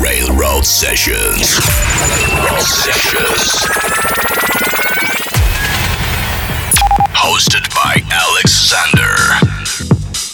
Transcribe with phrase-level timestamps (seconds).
[0.00, 1.58] Railroad Sessions.
[1.98, 3.66] Railroad Sessions.
[7.12, 9.16] Hosted by Alex Sander.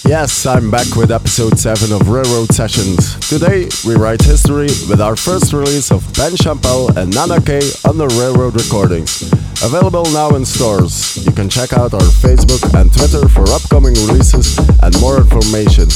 [0.07, 3.19] Yes, I'm back with episode 7 of Railroad Sessions.
[3.31, 7.97] Today, we write history with our first release of Ben Chappell and Nana K on
[7.97, 9.42] the Railroad Recordings.
[9.63, 11.25] Available now in stores.
[11.25, 15.87] You can check out our Facebook and Twitter for upcoming releases and more information.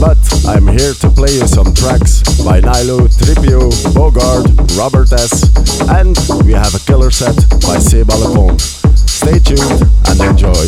[0.00, 5.52] But I'm here to play you some tracks by Nilo, Tripeo, Bogard, Robert S.
[5.90, 8.62] And we have a killer set by Seba Lecomte.
[8.96, 10.64] Stay tuned and enjoy.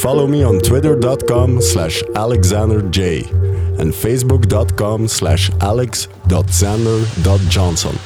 [0.00, 3.30] Follow me on twitter.com slash alexanderj
[3.78, 7.99] and facebook.com slash alex.xander.johnson.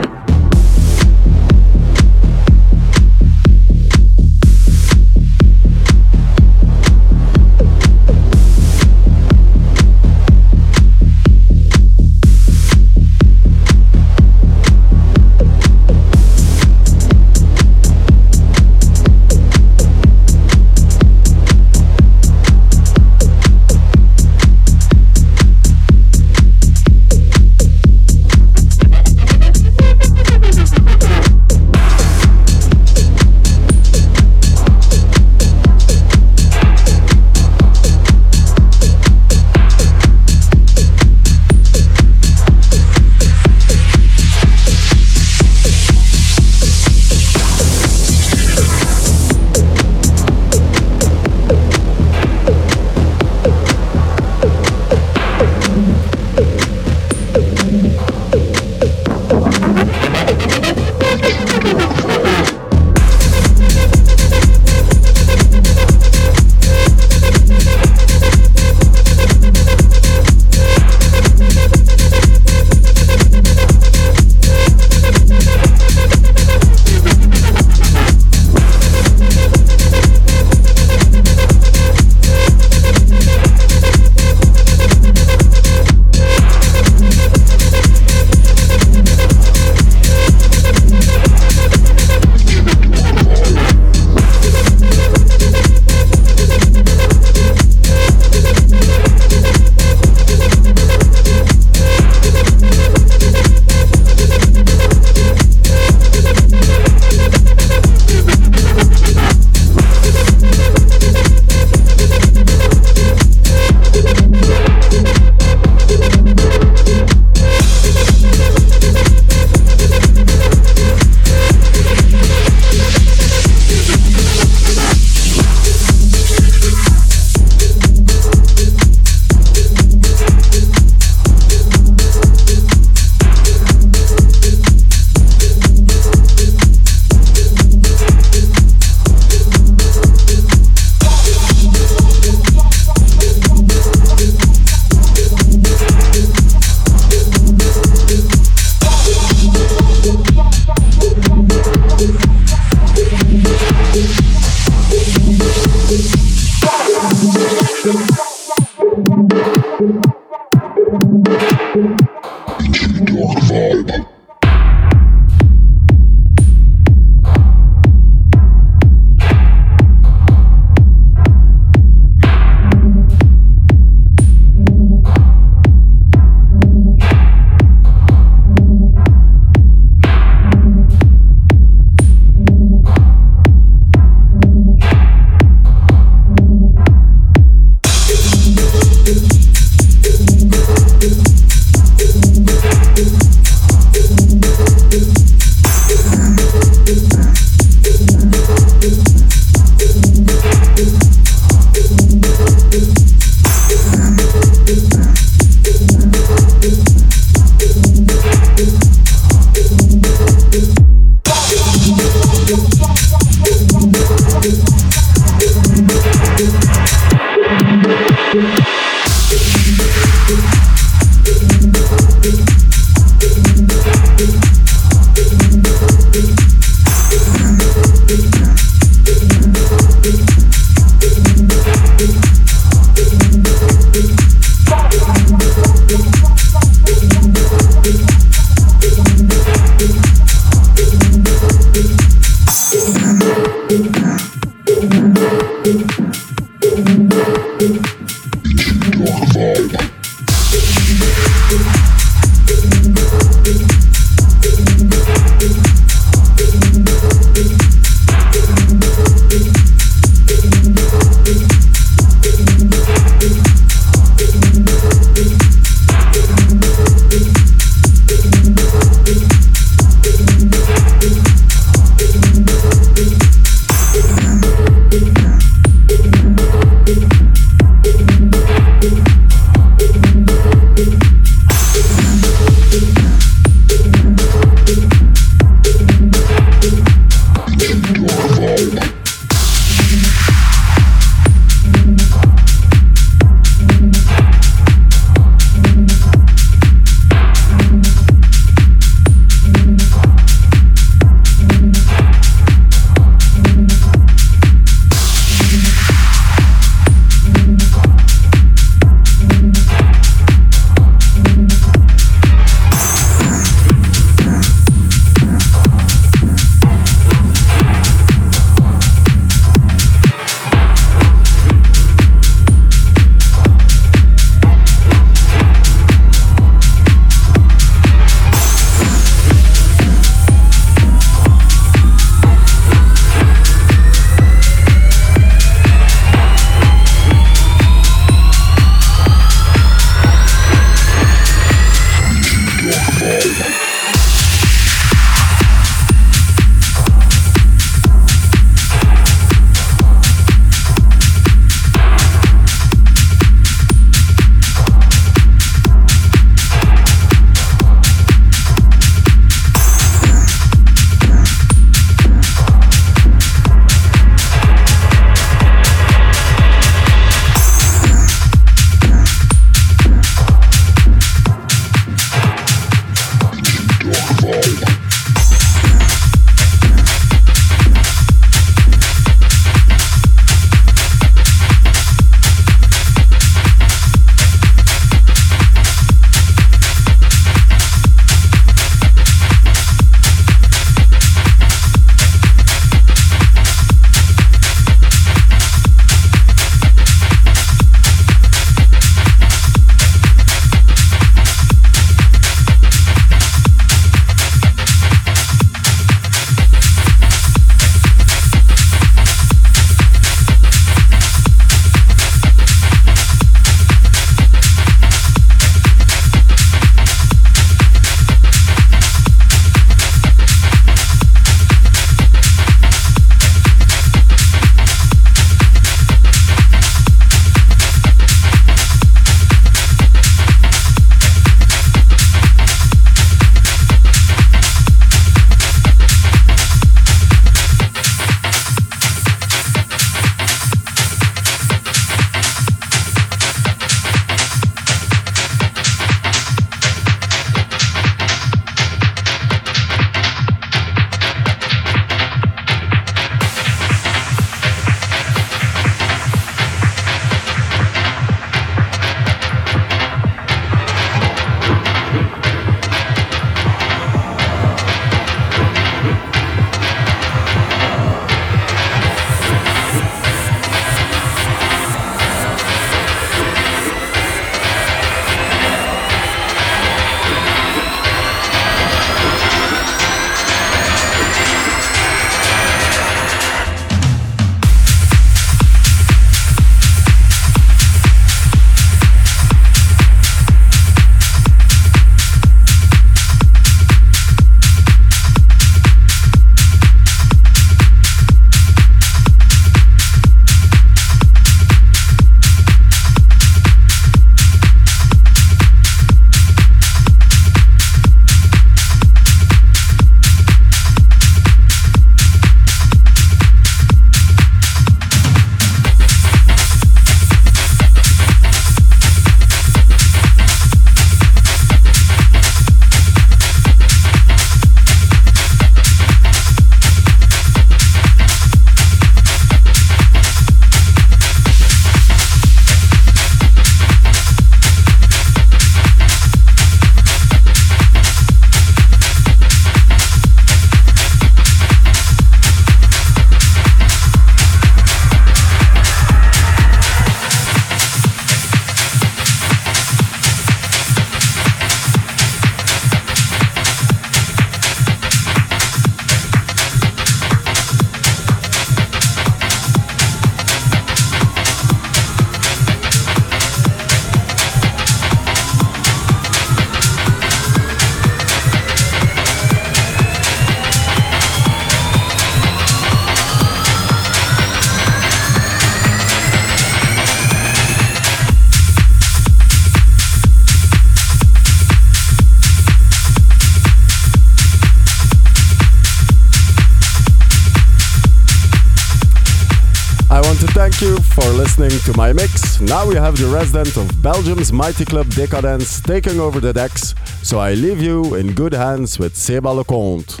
[591.22, 592.40] listening to my mix.
[592.40, 597.20] Now we have the resident of Belgium's mighty club Decadence taking over the decks, so
[597.20, 600.00] I leave you in good hands with Seba Lecomte.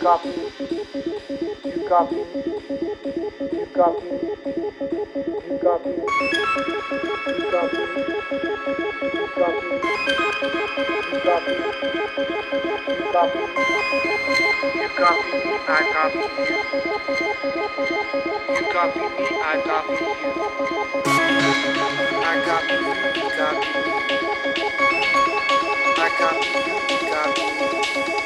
[0.00, 0.28] You copy.
[0.30, 2.16] You copy.
[2.16, 4.20] You copy me.
[4.40, 6.04] You copy me.
[6.08, 7.90] You copy me.
[14.96, 16.56] copy me, I copy you.
[18.56, 20.08] You copy me, I copy you.
[22.22, 23.68] I copy you, you copy.
[25.98, 28.19] I copy you, you copy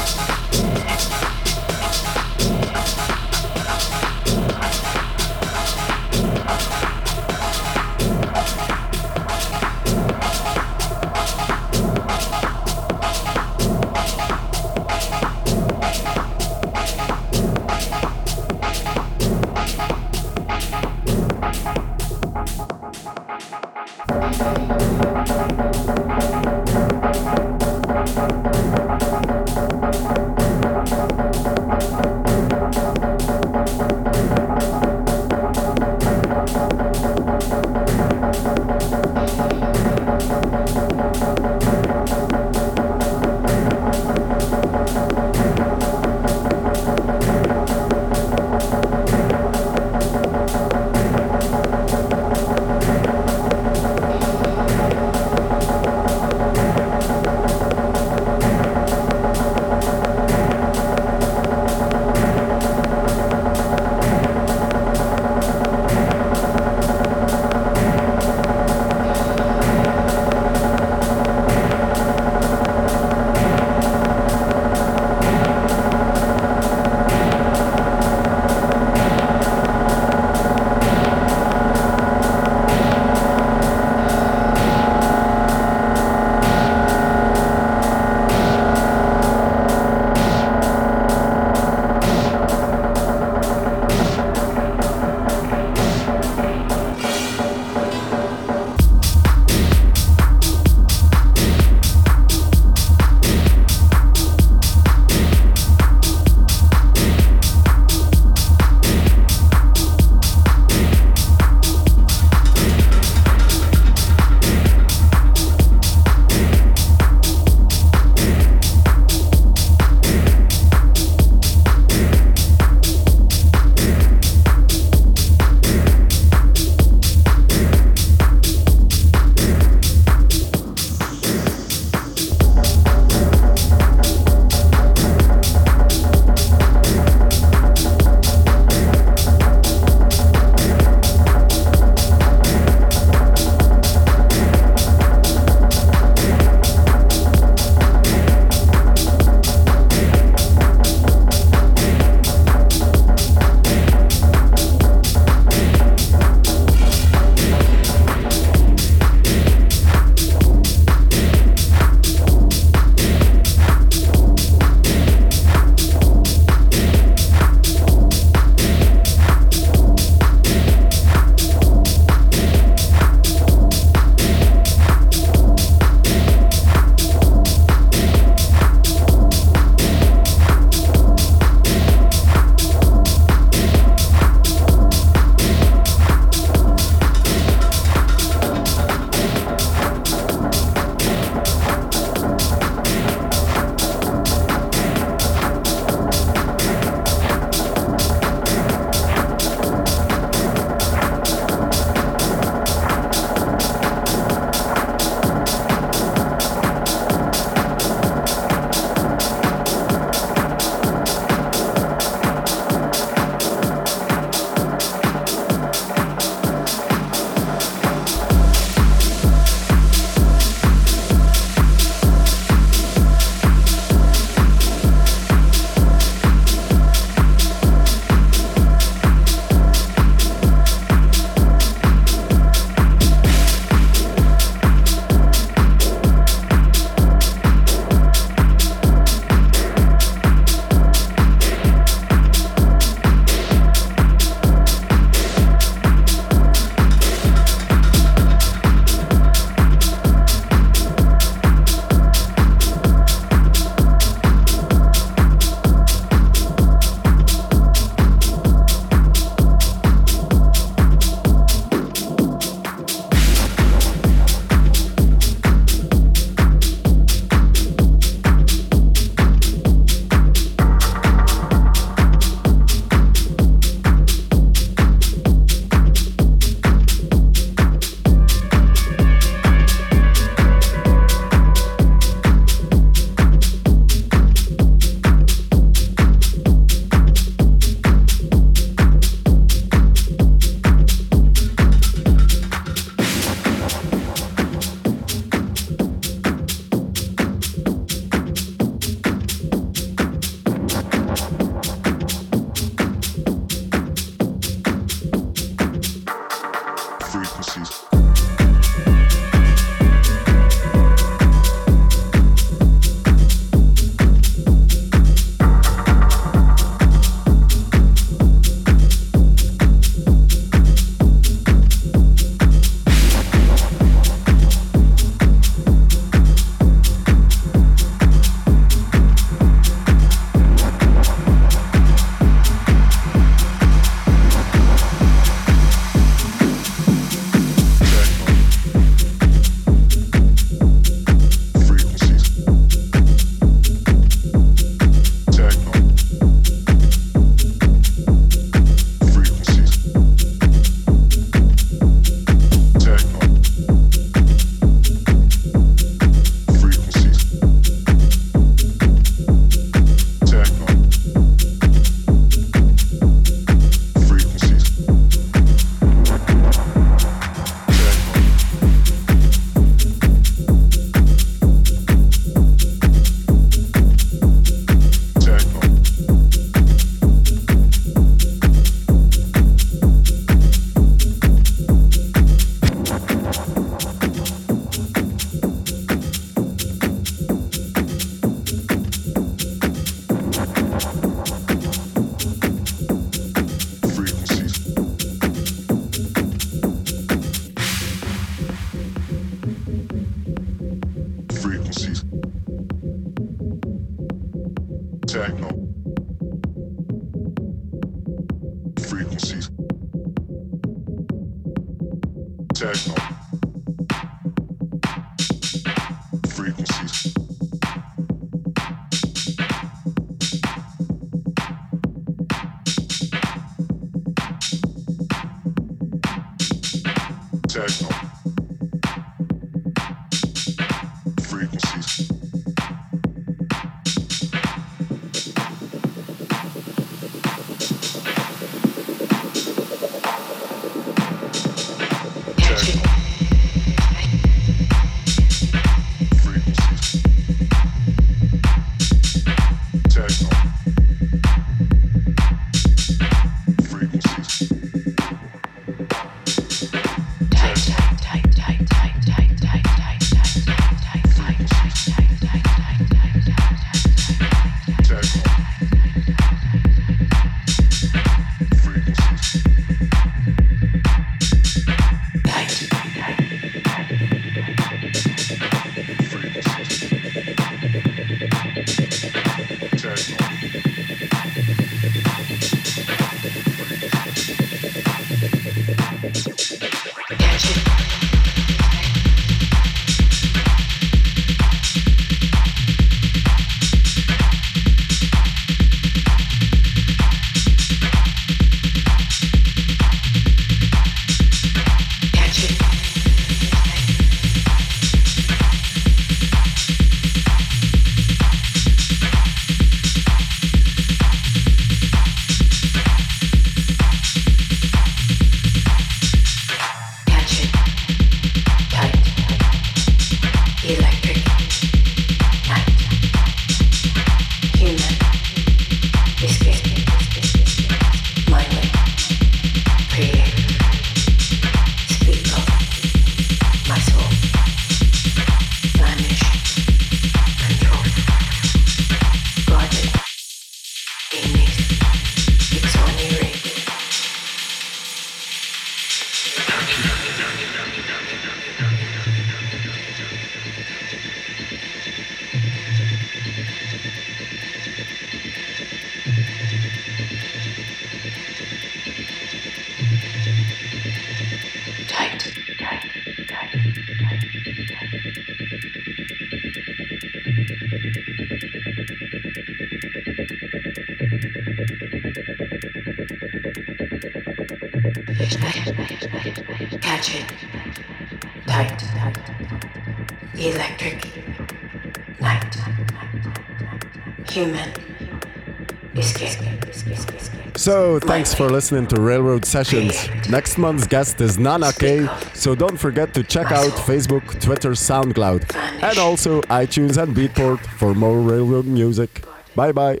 [587.70, 589.94] So, thanks for listening to Railroad Sessions.
[590.28, 595.54] Next month's guest is Nana K, so don't forget to check out Facebook, Twitter, SoundCloud,
[595.80, 599.22] and also iTunes and Beatport for more railroad music.
[599.54, 600.00] Bye bye.